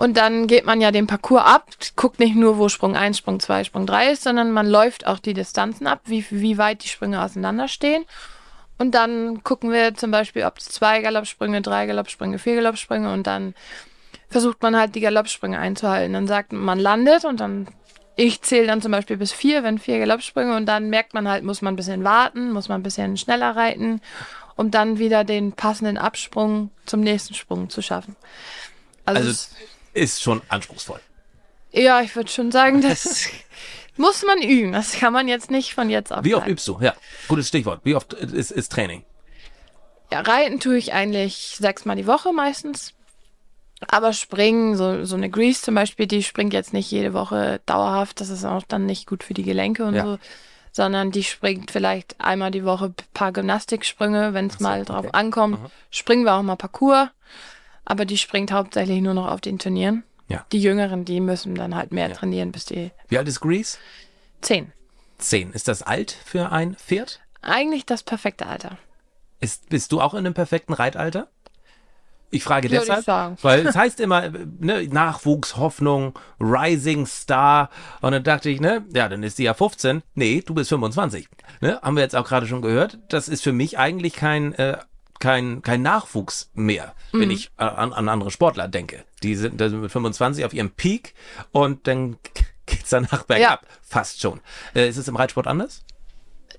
[0.00, 3.38] Und dann geht man ja den Parcours ab, guckt nicht nur, wo Sprung 1, Sprung
[3.38, 6.88] 2, Sprung 3 ist, sondern man läuft auch die Distanzen ab, wie, wie weit die
[6.88, 8.06] Sprünge auseinander stehen.
[8.78, 13.26] Und dann gucken wir zum Beispiel, ob es zwei Galoppsprünge, drei Galoppsprünge, vier Galoppsprünge und
[13.26, 13.54] dann
[14.30, 16.12] versucht man halt die Galoppsprünge einzuhalten.
[16.14, 17.68] Dann sagt man, man landet und dann,
[18.16, 21.44] ich zähle dann zum Beispiel bis vier, wenn vier Galoppsprünge und dann merkt man halt,
[21.44, 24.00] muss man ein bisschen warten, muss man ein bisschen schneller reiten,
[24.56, 28.16] um dann wieder den passenden Absprung zum nächsten Sprung zu schaffen.
[29.04, 29.50] Also, Also es-
[29.92, 31.00] ist schon anspruchsvoll.
[31.72, 33.26] ja, ich würde schon sagen, das
[33.96, 34.72] muss man üben.
[34.72, 36.78] Das kann man jetzt nicht von jetzt auf Wie oft übst du?
[36.80, 36.94] Ja,
[37.26, 37.80] gutes Stichwort.
[37.84, 39.04] Wie oft ist, ist Training?
[40.12, 42.92] Ja, reiten tue ich eigentlich sechsmal die Woche meistens.
[43.88, 48.20] Aber springen, so, so eine Grease zum Beispiel, die springt jetzt nicht jede Woche dauerhaft.
[48.20, 50.04] Das ist auch dann nicht gut für die Gelenke und Ja.
[50.04, 50.18] so.
[50.72, 55.06] Sondern die springt vielleicht einmal die Woche ein paar Gymnastiksprünge, wenn es so, mal drauf
[55.06, 55.10] okay.
[55.12, 55.58] ankommt.
[55.58, 55.70] Aha.
[55.90, 57.08] Springen wir auch mal Parcours.
[57.84, 60.04] Aber die springt hauptsächlich nur noch auf den Turnieren.
[60.28, 60.46] Ja.
[60.52, 62.14] Die Jüngeren, die müssen dann halt mehr Ja.
[62.14, 63.78] trainieren, bis die Wie alt ist Grease?
[64.42, 64.72] zehn.
[65.18, 65.52] Zehn.
[65.52, 67.20] Ist das alt für ein Pferd?
[67.42, 68.78] Eigentlich das perfekte Alter.
[69.40, 71.28] Ist, bist du auch in einem perfekten Reitalter?
[72.32, 77.70] Ich frage Würde deshalb, weil es heißt immer, ne, Nachwuchs, Hoffnung, Rising Star.
[78.00, 80.02] Und dann dachte ich, ne, ja, dann ist die ja 15.
[80.14, 81.28] Nee, du bist 25.
[81.60, 82.98] Ne, haben wir jetzt auch gerade schon gehört.
[83.08, 84.78] Das ist für mich eigentlich kein, äh,
[85.18, 87.20] kein, kein Nachwuchs mehr, Mhm.
[87.20, 89.04] wenn ich äh, an, an andere Sportler denke.
[89.24, 91.14] Die sind, die sind mit 25 auf ihrem Peak
[91.50, 92.16] und dann
[92.66, 93.66] geht's danach bergab.
[93.82, 94.40] Fast schon.
[94.74, 95.82] Äh, ist es im Reitsport anders?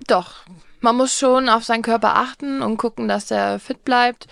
[0.08, 0.34] Doch.
[0.82, 4.28] Man muss schon auf seinen Körper achten und gucken, dass er fit bleibt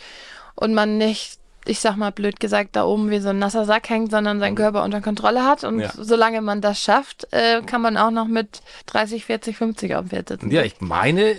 [0.60, 3.90] und man nicht, ich sag mal blöd gesagt, da oben wie so ein nasser Sack
[3.90, 5.64] hängt, sondern seinen Körper unter Kontrolle hat.
[5.64, 5.92] Und Ja.
[5.96, 10.10] solange man das schafft, äh, kann man auch noch mit 30, 40, 50 auf dem
[10.10, 10.52] Pferd sitzen.
[10.52, 11.36] Ja, ich meine,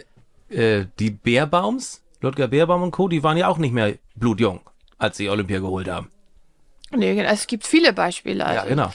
[0.48, 4.61] äh, die Bärbaums, Ludger Bärbaum und Co., die waren ja auch nicht mehr blutjung,
[4.98, 6.11] als sie Olympia geholt haben.
[6.92, 8.44] Nee, es gibt viele Beispiele.
[8.44, 8.92] Also ja, genau.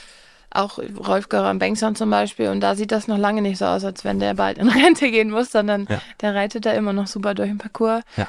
[0.50, 2.48] Auch Rolf Göran Bengtsson zum Beispiel.
[2.48, 5.10] Und da sieht das noch lange nicht so aus, als wenn der bald in Rente
[5.10, 6.00] gehen muss, sondern Ja.
[6.20, 8.02] der reitet da immer noch super durch den Parcours.
[8.16, 8.28] Ja.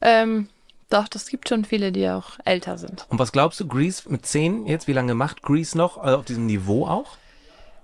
[0.00, 0.48] Ähm,
[0.92, 3.06] doch, das gibt schon viele, die auch älter sind.
[3.08, 6.24] Und was glaubst du, Grease mit 10 jetzt, wie lange macht Grease noch also auf
[6.24, 7.16] diesem Niveau auch?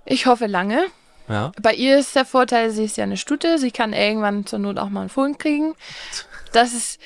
[0.05, 0.85] Ich hoffe lange.
[1.27, 1.51] Ja.
[1.61, 3.59] Bei ihr ist der Vorteil, sie ist ja eine Stute.
[3.59, 5.75] Sie kann irgendwann zur Not auch mal einen Fohlen kriegen.
[6.53, 6.99] Das ist,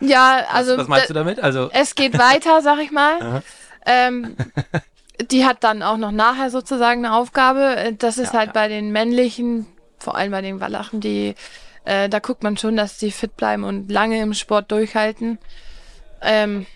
[0.00, 0.76] ja, also.
[0.76, 1.40] was meinst da- du damit?
[1.40, 3.42] Also, Es geht weiter, sag ich mal.
[3.86, 4.36] Ähm,
[5.30, 7.94] die hat dann auch noch nachher sozusagen eine Aufgabe.
[7.98, 8.52] Das ist Ja, halt ja.
[8.52, 9.66] bei den männlichen,
[9.98, 11.34] vor allem bei den Walachen, die,
[11.84, 15.38] äh, da guckt man schon, dass die fit bleiben und lange im Sport durchhalten.
[16.22, 16.66] Ähm,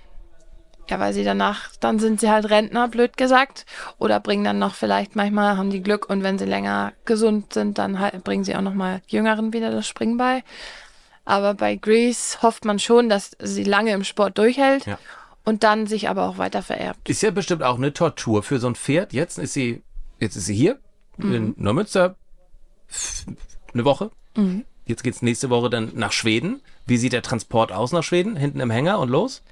[0.89, 3.65] ja, weil sie danach, dann sind sie halt Rentner, blöd gesagt.
[3.99, 7.79] Oder bringen dann noch vielleicht manchmal, haben die Glück und wenn sie länger gesund sind,
[7.79, 10.43] dann halt, bringen sie auch noch mal Jüngeren wieder das Springen bei.
[11.25, 14.99] Aber bei Grease hofft man schon, dass sie lange im Sport durchhält Ja.
[15.45, 17.09] und dann sich aber auch weiter vererbt.
[17.09, 19.15] ist ja bestimmt auch eine Tortur für so ein Pferd.
[19.15, 19.83] Jetzt ist sie,
[20.21, 20.79] jetzt ist sie hier
[21.17, 22.17] in Neumünster
[23.73, 24.11] eine Woche.
[24.87, 26.61] Jetzt geht's nächste Woche dann nach Schweden.
[26.87, 28.37] Wie sieht der Transport aus nach Schweden?
[28.37, 29.43] Hinten im Hänger und los?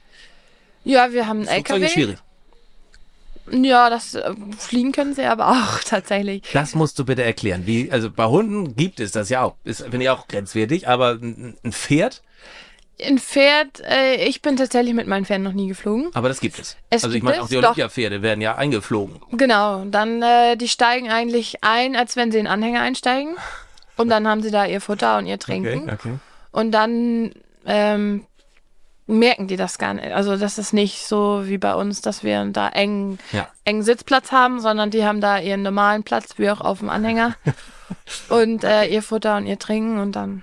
[0.85, 1.85] Ja, wir haben einen Flugzeug LKW.
[1.87, 2.19] ist schwierig.
[3.51, 6.43] Ja, das äh, fliegen können sie aber auch tatsächlich.
[6.53, 7.63] Das musst du bitte erklären.
[7.67, 9.57] Wie, also bei Hunden gibt es das ja auch.
[9.65, 12.23] Ist, finde ich auch grenzwertig, aber ein ein Pferd,
[13.05, 16.11] Ein Pferd, äh, ich bin tatsächlich mit meinen Pferden noch nie geflogen.
[16.15, 16.77] aber das gibt es.
[16.91, 17.57] Es also ich meine, auch die.
[17.57, 19.21] Olympiapferde werden ja eingeflogen.
[19.33, 23.35] Genau, dann äh, die steigen eigentlich ein, als wenn sie in Anhänger einsteigen.
[23.97, 25.91] Und dann haben sie da ihr Futter und ihr Trinken.
[25.91, 26.15] okay.
[26.51, 27.33] Und dann
[27.67, 28.27] ähm,
[29.07, 30.13] merken die das gar nicht.
[30.13, 33.49] Also das ist nicht so wie bei uns, dass wir da eng, Ja.
[33.65, 37.35] engen Sitzplatz haben, sondern die haben da ihren normalen Platz, wie auch auf dem Anhänger.
[38.29, 40.43] und äh, ihr Futter und ihr Trinken und dann.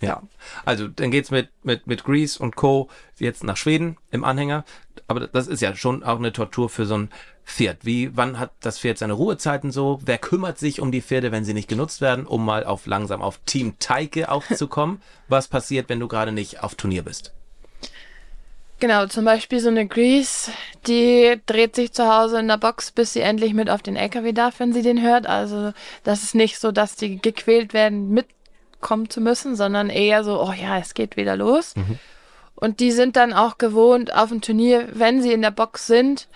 [0.00, 0.22] Ja.
[0.64, 2.88] Also dann geht's mit, mit, mit Grease und Co.
[3.18, 4.64] jetzt nach Schweden im Anhänger.
[5.08, 7.10] Aber das ist ja schon auch eine Tortur für so ein
[7.44, 7.84] Pferd.
[7.84, 10.00] Wie, wann hat das Pferd seine Ruhezeiten so?
[10.04, 13.20] Wer kümmert sich um die Pferde, wenn sie nicht genutzt werden, um mal auf langsam
[13.20, 15.02] auf Team Teike aufzukommen?
[15.28, 17.34] Was passiert, wenn du gerade nicht auf Turnier bist?
[18.78, 20.52] Genau, zum Beispiel so eine Grease,
[20.86, 24.32] die dreht sich zu Hause in der Box, bis sie endlich mit auf den LKW
[24.32, 25.26] darf, wenn sie den hört.
[25.26, 28.14] Also das ist nicht so, dass die gequält werden,
[28.80, 31.74] mitkommen zu müssen, sondern eher so, oh ja, es geht wieder los.
[32.54, 36.28] Und die sind dann auch gewohnt auf dem Turnier, wenn sie in der Box sind,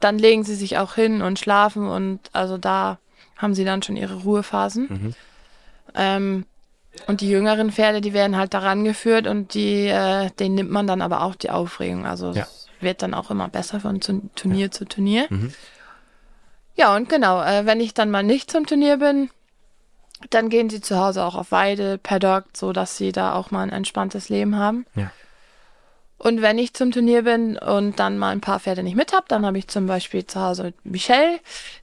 [0.00, 2.98] dann legen sie sich auch hin und schlafen und also da
[3.36, 5.14] haben sie dann schon ihre Ruhephasen.
[5.94, 6.46] Ähm,
[7.06, 10.86] und die jüngeren Pferde, die werden halt daran geführt und die, äh, denen nimmt man
[10.86, 12.06] dann aber auch die Aufregung.
[12.06, 12.42] Also Ja.
[12.42, 15.26] es wird dann auch immer besser von Turnier zu Turnier.
[15.28, 15.52] Mhm.
[16.74, 19.30] Ja, und genau, äh, wenn ich dann mal nicht zum Turnier bin,
[20.30, 23.62] dann gehen sie zu Hause auch auf Weide, Paddock, so dass sie da auch mal
[23.62, 24.86] ein entspanntes Leben haben.
[24.94, 25.10] Ja.
[26.18, 29.28] Und wenn ich zum Turnier bin und dann mal ein paar Pferde nicht mit hab,
[29.28, 31.38] dann habe ich zum Beispiel zu Hause Michelle,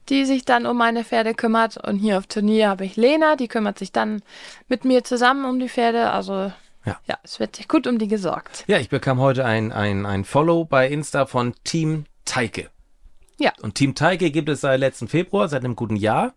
[0.08, 1.76] die sich dann um meine Pferde kümmert.
[1.76, 4.22] Und hier auf Turnier habe ich Lena, die kümmert sich dann
[4.66, 6.10] mit mir zusammen um die Pferde.
[6.10, 6.52] Also
[6.84, 6.98] Ja.
[7.06, 8.64] ja, es wird sich gut um die gesorgt.
[8.66, 12.70] Ja, ich bekam heute ein, ein, ein Follow bei Insta von Team Teike.
[13.38, 13.52] Ja.
[13.62, 16.34] Und Team Teike gibt es seit letzten Februar, seit einem guten Jahr.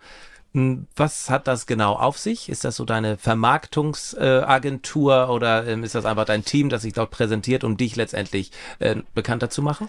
[0.58, 2.50] Hm, Was hat das genau auf sich?
[2.50, 7.12] Ist das so deine Vermarktungsagentur oder ähm, ist das einfach dein Team, das sich dort
[7.12, 9.88] präsentiert, um dich letztendlich äh, bekannter zu machen?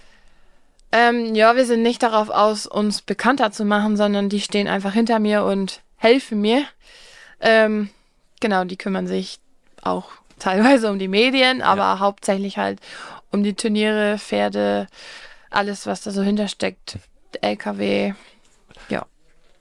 [0.92, 4.92] Ähm, ja, wir sind nicht darauf aus, uns bekannter zu machen, sondern die stehen einfach
[4.92, 6.66] hinter mir und helfen mir.
[7.40, 7.88] Ähm,
[8.40, 9.38] genau, die kümmern sich
[9.80, 12.78] auch teilweise um die Medien, aber hauptsächlich halt
[13.30, 14.86] um die Turniere, Pferde,
[15.48, 16.98] alles, was da so hintersteckt.
[17.40, 18.12] LKW,
[18.90, 19.06] ja,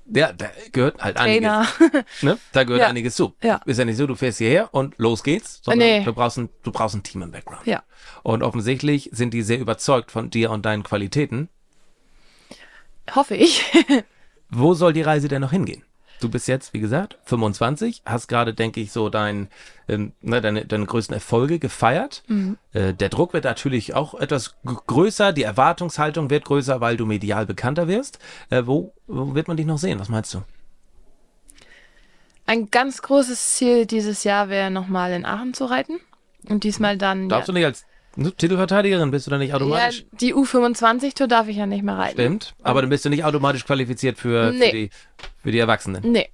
[0.10, 1.67] Ja, da gehört halt Trainer.
[1.80, 2.04] einiges.
[2.22, 2.38] Ne?
[2.54, 2.88] Da gehört Ja.
[2.88, 3.36] einiges zu.
[3.43, 3.60] Ja.
[3.65, 6.04] Ist ja nicht so, du fährst hierher und los geht's, sondern Nee.
[6.04, 7.65] du, brauchst ein, du brauchst ein Team im Background.
[7.67, 7.84] Ja.
[8.24, 11.50] Und offensichtlich sind die sehr überzeugt von dir und deinen Qualitäten.
[13.13, 13.63] Hoffe ich.
[14.50, 15.84] Wo soll die Reise denn noch hingehen?
[16.19, 19.49] Du bist jetzt, wie gesagt, 25, hast gerade, denke ich, so dein,
[19.88, 22.23] ähm, ne, deine, deine größten Erfolge gefeiert.
[22.73, 27.45] Äh, der Druck wird natürlich auch etwas größer, die Erwartungshaltung wird größer, weil du medial
[27.45, 28.19] bekannter wirst.
[28.49, 29.99] Äh, wo, wo wird man dich noch sehen?
[29.99, 30.41] Was meinst du?
[32.47, 35.99] Ein ganz großes Ziel dieses Jahr wäre nochmal in Aachen zu reiten.
[36.49, 37.30] Und diesmal dann.
[37.30, 37.86] Darfst ja, du nicht als
[38.38, 40.06] Titelverteidigerin, bist du dann nicht ja, automatisch?
[40.12, 42.13] die U25-Tour darf ich ja nicht mehr reiten.
[42.19, 44.71] Stimmt, aber dann bist du nicht automatisch qualifiziert für, für, Nee.
[44.71, 44.89] die,
[45.43, 46.12] für die Erwachsenen.
[46.12, 46.30] Nee.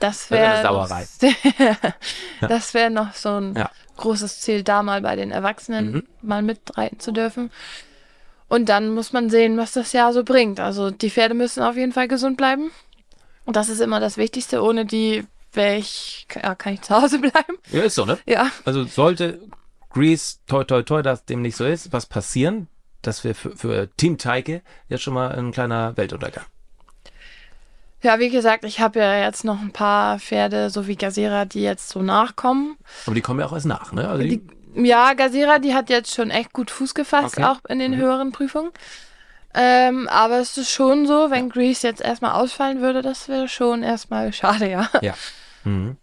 [0.00, 0.62] Das wäre.
[0.62, 1.06] Sauerei.
[2.40, 3.70] das wäre noch so ein Ja.
[3.96, 6.02] großes Ziel, da mal bei den Erwachsenen Mhm.
[6.22, 7.50] mal mitreiten zu dürfen.
[8.48, 10.60] Und dann muss man sehen, was das Jahr so bringt.
[10.60, 12.70] Also die Pferde müssen auf jeden Fall gesund bleiben.
[13.46, 14.62] Und das ist immer das Wichtigste.
[14.62, 17.54] Ohne die wäre ich, ja, kann ich zu Hause bleiben.
[17.70, 18.18] Ja, ist so, ne?
[18.26, 18.50] Ja.
[18.64, 19.40] Also sollte
[19.94, 22.66] Grease, toi toi toi, dass dem nicht so ist, was passieren,
[23.02, 26.44] das wäre für, für Team Teike jetzt schon mal ein kleiner Weltuntergang.
[28.02, 31.62] Ja, wie gesagt, ich habe ja jetzt noch ein paar Pferde, so wie Gazera, die
[31.62, 32.76] jetzt so nachkommen.
[33.06, 34.06] Aber die kommen ja auch erst nach, ne?
[34.08, 34.40] Also die,
[34.74, 37.40] Die, ja, Gazera, die hat jetzt schon echt gut Fuß gefasst, Okay.
[37.40, 37.46] Mhm.
[37.46, 38.72] auch in den höheren Prüfungen.
[39.54, 43.82] Ähm, aber es ist schon so, wenn Grease jetzt erstmal ausfallen würde, das wäre schon
[43.84, 44.90] erstmal schade, ja.
[45.00, 45.14] ja.
[45.62, 45.96] Mhm.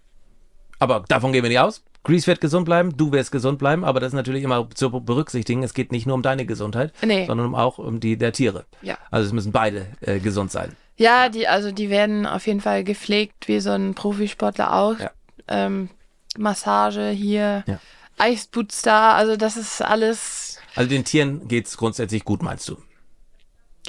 [0.79, 1.83] Aber davon gehen wir nicht aus.
[2.03, 5.61] Grease wird gesund bleiben, du wirst gesund bleiben, aber das ist natürlich immer zu berücksichtigen.
[5.63, 7.25] Es geht nicht nur um deine Gesundheit, Nee.
[7.27, 8.65] sondern auch um die der Tiere.
[8.81, 8.97] Ja.
[9.11, 10.75] Also es müssen beide äh, gesund sein.
[10.97, 14.99] Ja, die, also die werden auf jeden Fall gepflegt, wie so ein Profisportler auch.
[14.99, 15.11] Ja.
[15.47, 15.89] Ähm,
[16.37, 17.79] Massage hier, Ja.
[18.17, 22.77] Eisboots da, also das ist alles, Also den Tieren geht's grundsätzlich gut, meinst du?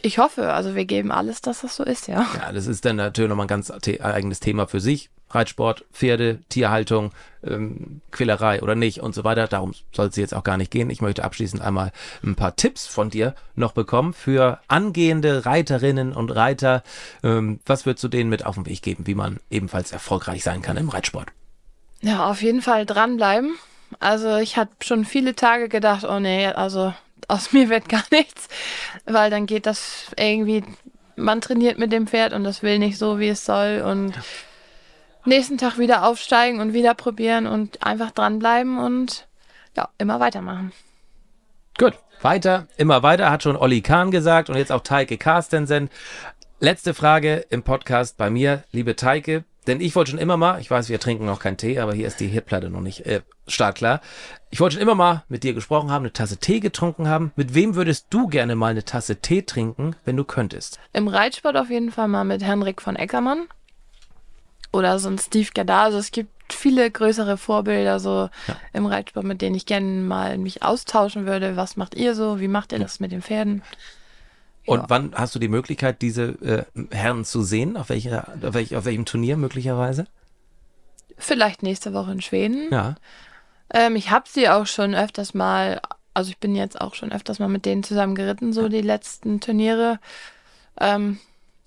[0.05, 2.27] ich hoffe, also wir geben alles, dass das so ist, ja.
[2.37, 3.71] Ja, das ist dann natürlich nochmal ein ganz
[4.01, 5.11] eigenes Thema für sich.
[5.35, 7.13] Reitsport, Pferde, Tierhaltung,
[7.45, 9.49] ähm, Quälerei oder nicht und so weiter.
[9.49, 10.91] Darum soll es jetzt auch gar nicht gehen.
[10.91, 11.93] Ich möchte abschließend einmal
[12.23, 16.83] ein paar Tipps von dir noch bekommen für angehende Reiterinnen und Reiter.
[17.23, 20.63] Ähm, was würdest du denen mit auf den Weg geben, wie man ebenfalls erfolgreich sein
[20.63, 21.29] kann im Reitsport?
[22.01, 23.57] Ja, auf jeden Fall dranbleiben.
[24.01, 26.93] Also ich habe schon viele Tage gedacht, oh nee, also
[27.29, 28.49] aus mir wird gar nichts,
[29.05, 30.65] weil dann geht das irgendwie,
[31.17, 34.15] man trainiert mit dem Pferd und das will nicht so, wie es soll und
[35.25, 39.27] nächsten Tag wieder aufsteigen und wieder probieren und einfach dranbleiben und
[39.77, 40.73] ja, immer weitermachen.
[41.79, 45.91] Gut, weiter, immer weiter, hat schon Olli Kahn gesagt und jetzt auch Teike Carstensen.
[46.61, 50.71] Letzte Frage im Podcast bei mir, liebe Teike, denn ich wollte schon immer mal, ich
[50.71, 54.01] weiß, wir trinken noch keinen Tee, aber hier ist die Hitplatte noch nicht äh, startklar.
[54.51, 57.33] Ich wollte schon immer mal mit dir gesprochen haben, eine Tasse Tee getrunken haben.
[57.37, 60.81] Mit wem würdest du gerne mal eine Tasse Tee trinken, wenn du könntest?
[60.93, 63.47] Im Reitsport auf jeden Fall mal mit Henrik von Eckermann
[64.73, 65.85] oder so ein Steve Gadar.
[65.85, 68.57] Also es gibt viele größere Vorbilder so Ja.
[68.73, 71.57] im Reitsport, mit denen ich gerne mal mich austauschen würde.
[71.57, 72.41] Was macht ihr so?
[72.41, 73.63] Wie macht ihr das mit den Pferden?
[74.67, 74.85] Und Ja.
[74.89, 77.77] wann hast du die Möglichkeit, diese äh, Herren zu sehen?
[77.77, 80.07] Auf, welcher, auf, welch, auf welchem Turnier möglicherweise?
[81.19, 82.69] Vielleicht nächste Woche in Schweden.
[82.71, 82.95] Ja.
[83.73, 85.81] Ähm, ich habe sie auch schon öfters mal,
[86.15, 89.41] also ich bin jetzt auch schon öfters mal mit denen zusammen geritten, so die letzten
[89.41, 89.99] Turniere.
[90.81, 91.19] Ähm,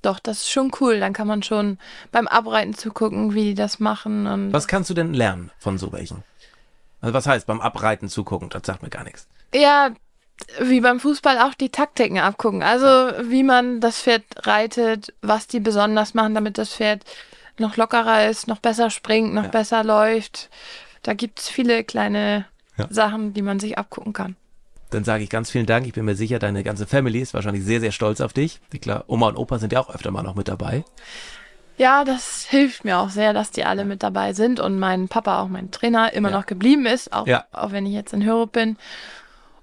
[0.05, 0.99] doch, das ist schon cool.
[0.99, 1.77] Dann kann man schon
[2.11, 4.27] beim Abreiten zugucken, wie die das machen.
[4.27, 6.23] Und Was kannst du denn lernen von so welchen?
[7.01, 8.49] Also was heißt beim Abreiten zugucken?
[8.49, 9.27] Das sagt mir gar nichts.
[9.53, 9.89] Ja,
[10.59, 12.61] wie beim Fußball auch die Taktiken abgucken.
[12.63, 12.87] Also
[13.29, 17.03] wie man das Pferd reitet, was die besonders machen, damit das Pferd
[17.57, 19.49] noch lockerer ist, noch besser springt, noch Ja.
[19.49, 20.49] besser läuft.
[21.03, 22.45] Da gibt es viele kleine
[22.77, 22.87] Ja.
[22.89, 24.35] Sachen, die man sich abgucken kann.
[24.95, 25.85] Dann sage ich ganz vielen Dank.
[25.85, 28.61] Ich bin mir sicher, deine ganze Family ist wahrscheinlich sehr, sehr stolz auf dich.
[28.71, 30.85] Ich glaube, Oma und Opa sind ja auch öfter mal noch mit dabei.
[31.77, 35.41] Ja, das hilft mir auch sehr, dass die alle mit dabei sind und mein Papa,
[35.41, 36.37] auch mein Trainer, immer Ja.
[36.37, 37.43] noch geblieben ist, auch, Ja.
[37.51, 38.77] auch wenn ich jetzt in Hörup bin.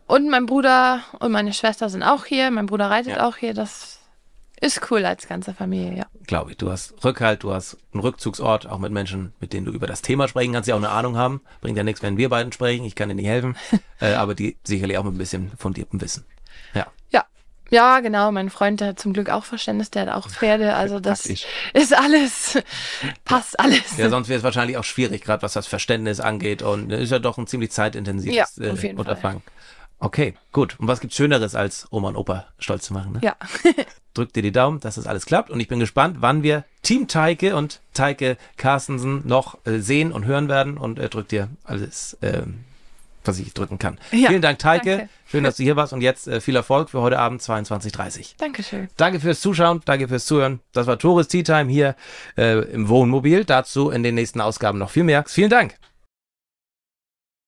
[0.07, 2.51] Und mein Bruder und meine Schwester sind auch hier.
[2.51, 3.27] Mein Bruder reitet Ja.
[3.27, 3.55] auch hier.
[3.55, 4.01] Das
[4.63, 6.07] ist cool als ganze Familie, ja.
[6.27, 6.57] Glaube ich.
[6.57, 10.03] Du hast Rückhalt, du hast einen Rückzugsort, auch mit Menschen, mit denen du über das
[10.03, 11.41] Thema sprechen kannst, die auch eine Ahnung haben.
[11.61, 12.85] Bringt ja nichts, wenn wir beiden sprechen.
[12.85, 13.57] Ich kann dir nicht helfen.
[14.01, 16.25] äh, aber die sicherlich auch mit ein bisschen fundiertem Wissen.
[16.75, 16.87] Ja.
[17.11, 17.25] Ja.
[17.71, 18.31] Ja, genau.
[18.31, 20.75] Mein Freund, der hat zum Glück auch Verständnis, der hat auch Pferde.
[20.75, 21.47] Also das Praktisch.
[21.75, 22.59] ist alles,
[23.25, 23.97] passt alles.
[23.97, 26.63] Ja, sonst wäre es wahrscheinlich auch schwierig, gerade was das Verständnis angeht.
[26.63, 29.43] Und äh, ist ja doch ein ziemlich zeitintensives Ja, äh, Unterfangen.
[30.03, 30.79] Okay, gut.
[30.81, 33.13] Und was gibt's Schöneres, als Oma und Opa stolz zu machen?
[33.13, 33.21] Ne?
[33.23, 33.37] Ja.
[34.15, 35.49] Drückt dir die Daumen, dass das alles klappt.
[35.49, 40.25] Und ich bin gespannt, wann wir Team Teike und Teike Carstensen noch äh, sehen und
[40.27, 40.77] hören werden.
[40.77, 42.65] Und äh, drückt dir alles ähm,
[43.25, 43.99] was ich drücken kann.
[44.11, 44.97] Ja, Vielen Dank, Teike.
[44.97, 45.09] danke.
[45.27, 48.89] Schön, dass du hier warst und jetzt äh, viel Erfolg für heute Abend 22.30 Dankeschön.
[48.97, 50.61] Danke fürs Zuschauen, danke fürs Zuhören.
[50.73, 51.95] Das war Tourist Tea Time hier
[52.37, 53.45] äh, im Wohnmobil.
[53.45, 55.25] Dazu in den nächsten Ausgaben noch viel mehr.
[55.27, 55.77] Vielen Dank.